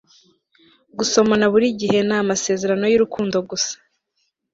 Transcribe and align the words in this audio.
gusomana 0.97 1.45
buri 1.53 1.67
gihe 1.79 1.99
ni 2.07 2.13
amasezerano 2.21 2.85
y'urukundo 2.87 3.37
gusa 3.49 3.75